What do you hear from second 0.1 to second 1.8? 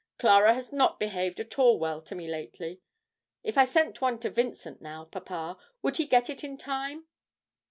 Clara has not behaved at all